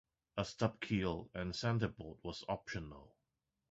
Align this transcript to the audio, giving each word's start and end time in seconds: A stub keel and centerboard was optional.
A 0.35 0.45
stub 0.45 0.79
keel 0.81 1.29
and 1.35 1.55
centerboard 1.55 2.17
was 2.23 2.43
optional. 2.49 3.13